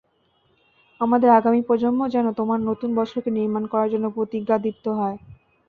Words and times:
আমাদের 1.01 1.29
আগামী 1.31 1.61
প্রজন্ম 1.67 2.01
যেন 2.09 2.27
তোমার 2.33 2.59
নতুন 2.69 2.89
বছরকে 2.97 3.29
নির্মাণ 3.31 3.63
করার 3.71 3.91
জন্য 3.93 4.05
প্রতিজ্ঞাদীপ্ত 4.15 4.85
হয়। 4.99 5.17